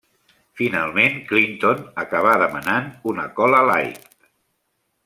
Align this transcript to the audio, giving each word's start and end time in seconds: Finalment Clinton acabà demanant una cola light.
Finalment 0.61 1.19
Clinton 1.31 1.83
acabà 2.05 2.33
demanant 2.45 2.91
una 3.13 3.29
cola 3.43 3.63
light. 3.71 4.13